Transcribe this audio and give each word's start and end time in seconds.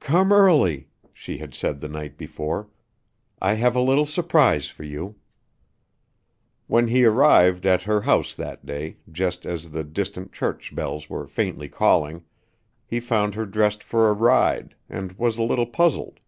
"Come 0.00 0.34
early," 0.34 0.90
she 1.14 1.38
had 1.38 1.54
said 1.54 1.80
the 1.80 1.88
night 1.88 2.18
before; 2.18 2.68
"I 3.40 3.54
have 3.54 3.74
a 3.74 3.80
little 3.80 4.04
surprise 4.04 4.68
for 4.68 4.82
you." 4.84 5.14
When 6.66 6.88
he 6.88 7.06
arrived 7.06 7.64
at 7.64 7.84
her 7.84 8.02
house 8.02 8.34
that 8.34 8.66
day, 8.66 8.98
just 9.10 9.46
as 9.46 9.70
the 9.70 9.82
distant 9.82 10.30
church 10.30 10.74
bells 10.74 11.08
were 11.08 11.26
faintly 11.26 11.70
calling, 11.70 12.22
he 12.84 13.00
found 13.00 13.34
her 13.34 13.46
dressed 13.46 13.82
for 13.82 14.10
a 14.10 14.12
ride, 14.12 14.74
and 14.90 15.12
was 15.12 15.38
a 15.38 15.42
little 15.42 15.64
puzzled. 15.66 16.20